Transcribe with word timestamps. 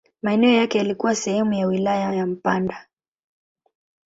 Maeneo 0.21 0.51
yake 0.57 0.77
yalikuwa 0.77 1.15
sehemu 1.15 1.53
ya 1.53 1.67
wilaya 1.67 2.13
ya 2.13 2.25
Mpanda. 2.27 2.87